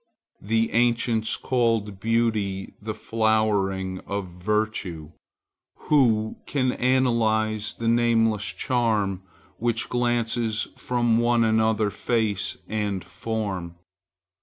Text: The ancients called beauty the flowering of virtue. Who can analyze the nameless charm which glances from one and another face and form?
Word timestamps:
The 0.41 0.71
ancients 0.71 1.37
called 1.37 1.99
beauty 1.99 2.73
the 2.81 2.95
flowering 2.95 3.99
of 4.07 4.29
virtue. 4.29 5.11
Who 5.75 6.37
can 6.47 6.71
analyze 6.71 7.75
the 7.77 7.87
nameless 7.87 8.45
charm 8.45 9.21
which 9.59 9.89
glances 9.89 10.67
from 10.75 11.19
one 11.19 11.43
and 11.43 11.59
another 11.61 11.91
face 11.91 12.57
and 12.67 13.03
form? 13.03 13.75